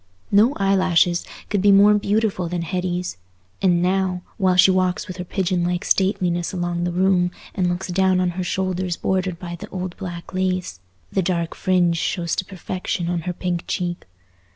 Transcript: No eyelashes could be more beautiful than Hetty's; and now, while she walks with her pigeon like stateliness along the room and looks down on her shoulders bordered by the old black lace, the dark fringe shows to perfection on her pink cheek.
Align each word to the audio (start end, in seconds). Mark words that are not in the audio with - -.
No 0.31 0.53
eyelashes 0.55 1.27
could 1.51 1.61
be 1.61 1.71
more 1.71 1.93
beautiful 1.93 2.49
than 2.49 2.63
Hetty's; 2.63 3.17
and 3.61 3.83
now, 3.83 4.23
while 4.37 4.55
she 4.55 4.71
walks 4.71 5.07
with 5.07 5.17
her 5.17 5.23
pigeon 5.23 5.63
like 5.63 5.85
stateliness 5.85 6.51
along 6.53 6.85
the 6.85 6.91
room 6.91 7.29
and 7.53 7.69
looks 7.69 7.89
down 7.89 8.19
on 8.19 8.31
her 8.31 8.43
shoulders 8.43 8.97
bordered 8.97 9.37
by 9.37 9.57
the 9.57 9.69
old 9.69 9.95
black 9.97 10.33
lace, 10.33 10.79
the 11.11 11.21
dark 11.21 11.53
fringe 11.53 11.97
shows 11.97 12.35
to 12.37 12.45
perfection 12.45 13.09
on 13.09 13.21
her 13.29 13.33
pink 13.33 13.65
cheek. 13.67 14.07